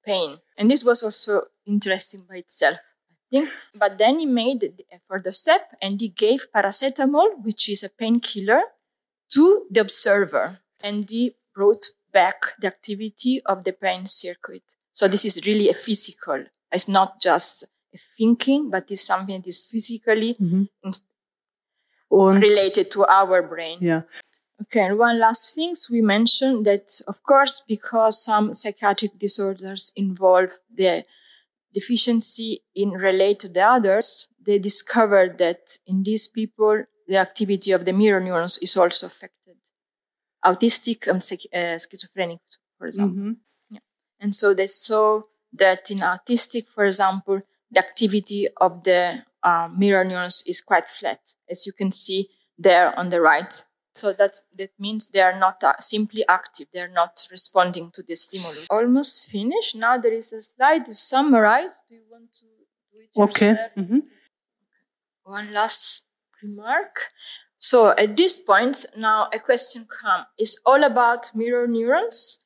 pain. 0.06 0.38
And 0.58 0.72
this 0.72 0.84
was 0.84 1.04
also 1.04 1.34
interesting 1.70 2.22
by 2.30 2.38
itself. 2.38 2.78
I 3.12 3.16
think. 3.32 3.50
But 3.76 3.98
then 3.98 4.20
he 4.20 4.26
made 4.26 4.62
a 4.64 5.00
further 5.08 5.32
step 5.32 5.64
and 5.82 6.02
he 6.02 6.10
gave 6.10 6.40
paracetamol, 6.56 7.30
which 7.46 7.70
is 7.70 7.84
a 7.84 7.90
painkiller, 8.02 8.62
to 9.36 9.44
the 9.72 9.82
observer. 9.82 10.60
And 10.82 11.10
he 11.10 11.36
brought 11.56 11.86
back 12.12 12.38
the 12.62 12.68
activity 12.68 13.42
of 13.46 13.64
the 13.64 13.74
brain 13.82 14.06
circuit. 14.06 14.64
So 14.94 15.08
this 15.08 15.26
is 15.26 15.36
really 15.46 15.70
a 15.70 15.74
physical. 15.74 16.40
It's 16.72 16.88
not 16.88 17.22
just 17.22 17.64
a 17.94 18.00
thinking, 18.18 18.70
but 18.70 18.86
it's 18.90 19.06
something 19.06 19.42
that 19.42 19.48
is 19.48 19.60
physically 19.72 20.32
Mhm. 20.36 20.68
in- 20.84 20.94
related 22.42 22.90
to 22.92 23.06
our 23.06 23.42
brain. 23.44 23.78
ja, 23.82 24.02
Okay, 24.62 24.82
and 24.82 24.98
one 25.00 25.18
last 25.20 25.56
thing 25.56 25.74
we 25.90 26.02
mentioned 26.02 26.66
that, 26.66 27.02
of 27.08 27.24
course, 27.24 27.62
because 27.66 28.22
some 28.22 28.54
psychiatric 28.54 29.18
disorders 29.18 29.92
involve 29.96 30.52
the 30.70 31.06
deficiency 31.74 32.64
in 32.76 32.92
relate 32.92 33.40
to 33.40 33.50
the 33.50 33.62
others, 33.62 34.28
they 34.46 34.60
discovered 34.60 35.38
that 35.38 35.78
in 35.86 36.04
these 36.04 36.28
people, 36.28 36.84
the 37.08 37.18
activity 37.18 37.72
of 37.72 37.86
the 37.86 37.94
mirror 37.94 38.20
neurons 38.20 38.58
is 38.60 38.76
also 38.78 39.08
affected. 39.08 39.58
Autistic 40.46 41.08
and 41.08 41.18
uh, 41.54 41.78
schizophrenic, 41.80 42.40
for 42.78 42.88
example. 42.88 43.24
mhm. 43.24 43.36
And 44.20 44.36
so 44.36 44.54
they 44.54 44.68
saw 44.68 45.22
that 45.54 45.90
in 45.92 46.00
autistic, 46.00 46.68
for 46.68 46.86
example, 46.86 47.42
the 47.72 47.80
activity 47.80 48.48
of 48.58 48.84
the 48.84 49.24
uh, 49.44 49.70
mirror 49.76 50.04
neurons 50.04 50.44
is 50.46 50.62
quite 50.62 50.90
flat, 50.90 51.20
as 51.50 51.66
you 51.66 51.74
can 51.74 51.92
see 51.92 52.30
there 52.58 52.98
on 52.98 53.10
the 53.10 53.22
right. 53.22 53.64
So 54.00 54.14
that 54.14 54.40
that 54.58 54.72
means 54.80 55.08
they 55.10 55.22
are 55.22 55.38
not 55.38 55.64
uh, 55.64 55.74
simply 55.80 56.24
active; 56.28 56.68
they 56.74 56.80
are 56.88 56.96
not 57.02 57.28
responding 57.32 57.92
to 57.96 58.02
the 58.02 58.16
stimulus. 58.16 58.68
Almost 58.70 59.30
finished. 59.30 59.76
Now 59.76 59.98
there 59.98 60.14
is 60.14 60.32
a 60.34 60.42
slide 60.42 60.86
to 60.86 60.96
summarize. 60.96 61.74
Do 61.90 61.96
you 61.96 62.06
want 62.10 62.30
to 62.40 62.46
do 62.92 62.98
it 63.04 63.10
okay. 63.30 63.52
Mhm. 63.78 64.02
one 65.24 65.54
last 65.54 66.04
remark. 66.42 67.12
So 67.60 67.90
at 67.90 68.16
this 68.16 68.40
point, 68.40 68.86
now 68.98 69.28
a 69.34 69.40
question 69.40 69.86
comes: 69.86 70.26
Is 70.38 70.60
all 70.66 70.84
about 70.84 71.36
mirror 71.36 71.68
neurons? 71.68 72.40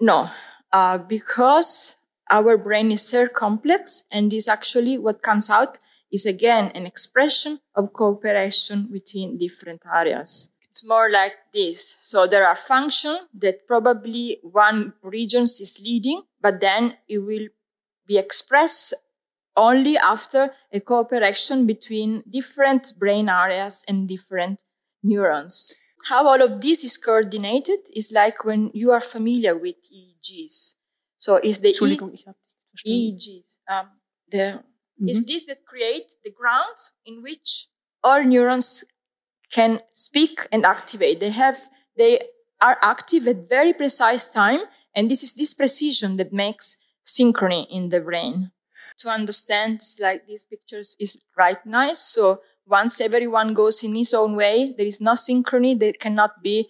No, 0.00 0.28
uh, 0.72 0.98
because 0.98 1.96
our 2.30 2.56
brain 2.58 2.92
is 2.92 3.08
so 3.08 3.26
complex, 3.28 4.04
and 4.10 4.32
is 4.32 4.48
actually 4.48 4.98
what 4.98 5.22
comes 5.22 5.48
out 5.50 5.78
is 6.12 6.26
again 6.26 6.70
an 6.74 6.86
expression 6.86 7.60
of 7.74 7.92
cooperation 7.92 8.88
within 8.92 9.38
different 9.38 9.82
areas. 9.92 10.50
It's 10.74 10.84
more 10.84 11.08
like 11.08 11.34
this. 11.52 11.94
So 12.00 12.26
there 12.26 12.44
are 12.44 12.56
functions 12.56 13.20
that 13.34 13.64
probably 13.68 14.38
one 14.42 14.92
region 15.04 15.42
is 15.44 15.78
leading, 15.80 16.22
but 16.40 16.60
then 16.60 16.96
it 17.06 17.18
will 17.18 17.46
be 18.08 18.18
expressed 18.18 18.92
only 19.56 19.96
after 19.96 20.50
a 20.72 20.80
cooperation 20.80 21.64
between 21.64 22.24
different 22.28 22.92
brain 22.98 23.28
areas 23.28 23.84
and 23.86 24.08
different 24.08 24.64
neurons. 25.00 25.76
How 26.08 26.26
all 26.26 26.42
of 26.42 26.60
this 26.60 26.82
is 26.82 26.96
coordinated 26.96 27.78
is 27.94 28.10
like 28.10 28.44
when 28.44 28.72
you 28.74 28.90
are 28.90 29.00
familiar 29.00 29.56
with 29.56 29.76
EEGs. 29.92 30.74
So 31.18 31.36
is 31.40 31.60
the 31.60 31.68
E- 31.68 31.72
Entschuldigung, 31.72 32.12
ich 32.12 32.26
habe 32.26 32.36
verstanden. 32.72 33.16
EEGs, 33.16 33.58
um, 33.70 33.90
the, 34.28 34.64
Mhm. 35.00 35.08
is 35.08 35.24
this 35.24 35.44
that 35.46 35.64
create 35.64 36.16
the 36.24 36.32
ground 36.32 36.76
in 37.04 37.22
which 37.22 37.68
all 38.02 38.24
neurons 38.24 38.84
can 39.54 39.80
speak 39.94 40.48
and 40.50 40.66
activate. 40.66 41.20
They 41.20 41.30
have, 41.30 41.56
they 41.96 42.18
are 42.60 42.76
active 42.82 43.28
at 43.28 43.48
very 43.48 43.72
precise 43.72 44.28
time. 44.28 44.60
And 44.94 45.10
this 45.10 45.22
is 45.22 45.34
this 45.34 45.54
precision 45.54 46.16
that 46.16 46.32
makes 46.32 46.76
synchrony 47.06 47.66
in 47.70 47.88
the 47.88 48.00
brain. 48.00 48.50
To 48.98 49.08
understand 49.08 49.80
like 50.00 50.26
these 50.26 50.44
pictures 50.46 50.96
is 50.98 51.20
right 51.36 51.64
nice. 51.64 51.98
So 51.98 52.40
once 52.66 53.00
everyone 53.00 53.54
goes 53.54 53.82
in 53.84 53.94
his 53.94 54.12
own 54.14 54.36
way, 54.36 54.74
there 54.76 54.86
is 54.86 55.00
no 55.00 55.12
synchrony. 55.12 55.78
There 55.78 55.92
cannot 55.92 56.42
be 56.42 56.68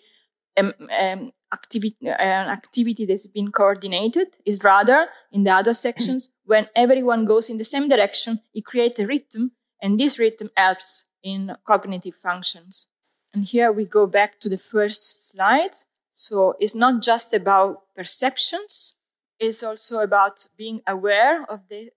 um, 0.58 0.72
um, 1.00 1.32
activity, 1.52 1.96
an 2.02 2.48
activity 2.48 3.04
that's 3.06 3.26
been 3.26 3.50
coordinated. 3.50 4.28
Is 4.44 4.60
rather 4.64 5.08
in 5.32 5.44
the 5.44 5.52
other 5.52 5.74
sections 5.74 6.30
when 6.44 6.66
everyone 6.74 7.24
goes 7.24 7.50
in 7.50 7.58
the 7.58 7.64
same 7.64 7.88
direction, 7.88 8.40
it 8.54 8.64
creates 8.64 9.00
a 9.00 9.06
rhythm, 9.06 9.52
and 9.80 10.00
this 10.00 10.18
rhythm 10.18 10.50
helps 10.56 11.04
in 11.24 11.56
cognitive 11.64 12.14
functions. 12.14 12.86
And 13.32 13.44
here 13.44 13.72
we 13.72 13.84
go 13.84 14.06
back 14.06 14.38
to 14.40 14.48
the 14.48 14.58
first 14.58 15.30
slide. 15.30 15.74
So 16.12 16.54
it's 16.60 16.76
not 16.76 17.02
just 17.02 17.34
about 17.34 17.82
perceptions. 17.96 18.94
It's 19.40 19.64
also 19.64 19.98
about 19.98 20.46
being 20.56 20.80
aware 20.86 21.44
of 21.50 21.60
the 21.68 21.90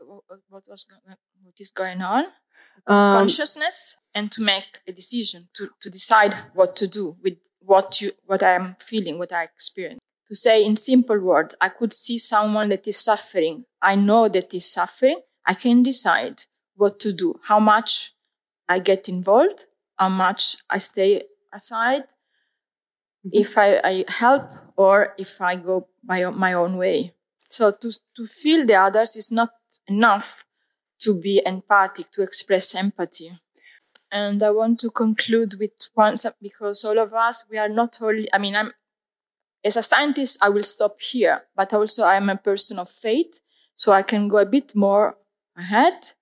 what 0.50 0.64
was 0.68 0.88
what 1.44 1.60
is 1.60 1.72
going 1.72 2.02
on, 2.02 2.24
Um, 2.88 3.18
consciousness, 3.20 3.98
and 4.16 4.32
to 4.32 4.42
make 4.42 4.82
a 4.88 4.92
decision 4.92 5.50
to 5.54 5.70
to 5.82 5.90
decide 5.90 6.34
what 6.56 6.76
to 6.78 6.88
do 6.88 7.16
with 7.24 7.38
what 7.60 8.02
you 8.02 8.12
what 8.26 8.42
I 8.42 8.56
am 8.56 8.76
feeling, 8.80 9.20
what 9.20 9.32
I 9.32 9.44
experience. 9.44 10.00
To 10.30 10.36
say 10.36 10.66
in 10.66 10.76
simple 10.76 11.20
words, 11.20 11.56
I 11.62 11.70
could 11.70 11.94
see 11.94 12.18
someone 12.18 12.70
that 12.70 12.88
is 12.88 12.98
suffering. 12.98 13.66
I 13.82 13.96
know 13.96 14.28
that 14.30 14.54
is 14.54 14.74
suffering. 14.74 15.22
I 15.46 15.54
can 15.54 15.84
decide 15.84 16.44
what 16.76 17.00
to 17.00 17.14
do, 17.14 17.40
how 17.44 17.60
much 17.60 18.14
I 18.70 18.80
get 18.80 19.08
involved, 19.10 19.66
how 19.98 20.10
much 20.10 20.58
I 20.70 20.78
stay 20.80 21.24
aside, 21.54 22.04
mm-hmm. 22.04 23.30
if 23.32 23.58
I, 23.58 23.80
I 23.84 24.06
help 24.08 24.50
or 24.76 25.14
if 25.18 25.42
I 25.42 25.56
go 25.56 25.88
my, 26.04 26.26
my 26.30 26.54
own 26.54 26.78
way. 26.78 27.14
So 27.50 27.72
to, 27.72 27.92
to 27.92 28.26
feel 28.26 28.66
the 28.66 28.76
others 28.76 29.16
is 29.16 29.32
not 29.32 29.50
enough 29.88 30.46
to 31.00 31.14
be 31.14 31.42
empathic, 31.46 32.12
to 32.12 32.24
express 32.24 32.76
empathy. 32.76 33.40
And 34.12 34.42
I 34.42 34.52
want 34.52 34.80
to 34.80 34.90
conclude 34.90 35.60
with 35.60 35.72
one, 35.94 36.16
because 36.42 36.84
all 36.86 37.00
of 37.00 37.14
us, 37.14 37.46
we 37.50 37.58
are 37.58 37.70
not 37.70 38.00
only, 38.02 38.28
I 38.34 38.38
mean, 38.38 38.56
I'm, 38.56 38.72
as 39.64 39.76
a 39.76 39.82
scientist, 39.82 40.40
I 40.42 40.50
will 40.50 40.64
stop 40.64 41.02
here, 41.02 41.44
but 41.56 41.74
also 41.74 42.06
I'm 42.06 42.30
a 42.30 42.38
person 42.38 42.80
of 42.80 42.90
faith, 42.90 43.40
so 43.76 43.92
I 43.92 44.02
can 44.02 44.28
go 44.28 44.38
a 44.38 44.46
bit 44.46 44.76
more 44.76 45.18
ahead. 45.58 46.14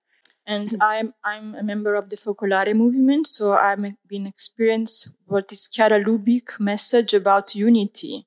And 0.46 0.68
mm. 0.68 0.78
I'm, 0.80 1.14
I'm 1.24 1.54
a 1.54 1.62
member 1.62 1.94
of 1.94 2.08
the 2.08 2.16
Focolare 2.16 2.74
movement, 2.74 3.26
so 3.26 3.52
I've 3.54 3.84
been 4.06 4.26
experienced 4.26 5.10
what 5.26 5.50
is 5.52 5.68
Chiara 5.68 6.02
Lubich 6.02 6.60
message 6.60 7.14
about 7.14 7.54
unity 7.54 8.26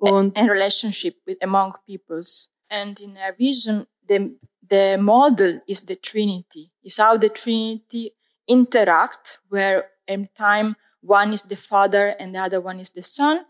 Und 0.00 0.32
and 0.36 0.48
relationship 0.48 1.16
with 1.26 1.38
among 1.42 1.74
peoples. 1.86 2.50
And 2.70 2.98
in 3.00 3.16
her 3.16 3.34
vision, 3.36 3.86
the, 4.06 4.36
the 4.68 4.96
model 5.00 5.60
is 5.66 5.82
the 5.82 5.96
Trinity, 5.96 6.70
is 6.84 6.98
how 6.98 7.16
the 7.16 7.28
Trinity 7.28 8.12
interact, 8.46 9.40
where 9.48 9.90
every 10.06 10.30
time 10.36 10.76
one 11.00 11.32
is 11.32 11.42
the 11.42 11.56
Father 11.56 12.14
and 12.20 12.34
the 12.34 12.38
other 12.38 12.60
one 12.60 12.78
is 12.78 12.90
the 12.90 13.02
Son, 13.02 13.44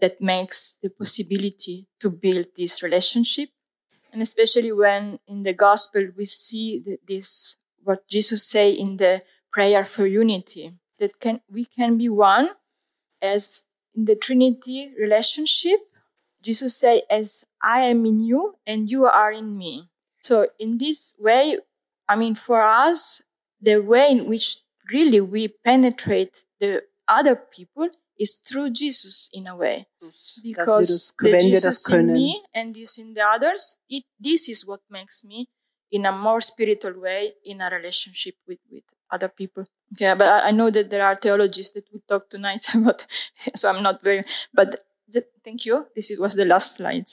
that 0.00 0.20
makes 0.20 0.76
the 0.82 0.90
possibility 0.90 1.86
to 2.00 2.10
build 2.10 2.46
this 2.56 2.82
relationship. 2.82 3.50
And 4.14 4.22
especially 4.22 4.70
when 4.70 5.18
in 5.26 5.42
the 5.42 5.52
gospel 5.52 6.06
we 6.16 6.24
see 6.24 6.80
this, 7.08 7.56
what 7.82 8.06
Jesus 8.08 8.48
say 8.48 8.70
in 8.70 8.96
the 8.96 9.22
prayer 9.52 9.84
for 9.84 10.06
unity, 10.06 10.74
that 11.00 11.18
can, 11.18 11.40
we 11.50 11.64
can 11.64 11.98
be 11.98 12.08
one 12.08 12.50
as 13.20 13.64
in 13.92 14.04
the 14.04 14.14
Trinity 14.14 14.92
relationship, 14.96 15.80
Jesus 16.40 16.78
say, 16.78 17.02
as 17.10 17.44
I 17.60 17.80
am 17.80 18.06
in 18.06 18.20
you 18.20 18.54
and 18.64 18.88
you 18.88 19.06
are 19.06 19.32
in 19.32 19.58
me. 19.58 19.88
So 20.22 20.46
in 20.60 20.78
this 20.78 21.16
way, 21.18 21.58
I 22.08 22.14
mean, 22.14 22.36
for 22.36 22.62
us, 22.62 23.20
the 23.60 23.78
way 23.78 24.12
in 24.12 24.26
which 24.26 24.58
really 24.92 25.20
we 25.20 25.48
penetrate 25.48 26.44
the 26.60 26.82
other 27.08 27.34
people 27.34 27.88
is 28.18 28.34
through 28.34 28.70
Jesus 28.70 29.28
in 29.32 29.46
a 29.46 29.56
way. 29.56 29.86
Because 30.42 31.14
the 31.18 31.38
Jesus 31.38 31.82
das 31.82 31.92
in 31.92 32.12
me 32.12 32.42
and 32.54 32.74
this 32.74 32.98
in 32.98 33.14
the 33.14 33.22
others, 33.22 33.76
it, 33.88 34.04
this 34.18 34.48
is 34.48 34.66
what 34.66 34.80
makes 34.90 35.24
me 35.24 35.48
in 35.90 36.06
a 36.06 36.12
more 36.12 36.40
spiritual 36.40 37.00
way 37.00 37.32
in 37.44 37.60
a 37.60 37.70
relationship 37.70 38.34
with, 38.48 38.58
with 38.70 38.84
other 39.12 39.28
people. 39.28 39.64
Yeah, 39.98 40.14
but 40.14 40.28
I, 40.28 40.48
I 40.48 40.50
know 40.50 40.70
that 40.70 40.90
there 40.90 41.04
are 41.04 41.14
theologians 41.14 41.70
that 41.72 41.84
would 41.92 42.06
talk 42.08 42.28
tonight 42.30 42.64
about, 42.74 43.06
so 43.54 43.68
I'm 43.70 43.82
not 43.82 44.02
very, 44.02 44.24
but 44.52 44.80
th- 45.12 45.26
thank 45.44 45.66
you. 45.66 45.86
This 45.94 46.10
is- 46.10 46.18
was 46.18 46.34
the 46.34 46.44
last 46.44 46.76
slide. 46.76 47.06